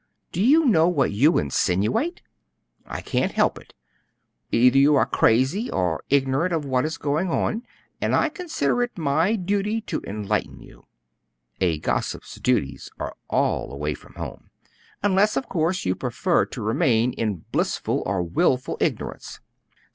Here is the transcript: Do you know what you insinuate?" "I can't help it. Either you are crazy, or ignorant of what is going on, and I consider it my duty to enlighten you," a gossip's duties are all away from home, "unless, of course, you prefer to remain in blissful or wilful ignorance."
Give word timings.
Do 0.31 0.41
you 0.43 0.65
know 0.65 0.87
what 0.89 1.11
you 1.11 1.37
insinuate?" 1.37 2.23
"I 2.87 3.01
can't 3.01 3.33
help 3.33 3.59
it. 3.59 3.75
Either 4.51 4.79
you 4.79 4.95
are 4.95 5.05
crazy, 5.05 5.69
or 5.69 6.03
ignorant 6.09 6.53
of 6.53 6.65
what 6.65 6.85
is 6.85 6.97
going 6.97 7.29
on, 7.29 7.61
and 8.01 8.15
I 8.15 8.29
consider 8.29 8.81
it 8.81 8.97
my 8.97 9.35
duty 9.35 9.79
to 9.81 10.01
enlighten 10.03 10.59
you," 10.59 10.87
a 11.59 11.77
gossip's 11.77 12.39
duties 12.39 12.89
are 12.97 13.15
all 13.29 13.71
away 13.71 13.93
from 13.93 14.15
home, 14.15 14.49
"unless, 15.03 15.37
of 15.37 15.47
course, 15.47 15.85
you 15.85 15.93
prefer 15.93 16.47
to 16.47 16.63
remain 16.63 17.13
in 17.13 17.45
blissful 17.51 18.01
or 18.07 18.23
wilful 18.23 18.77
ignorance." 18.79 19.39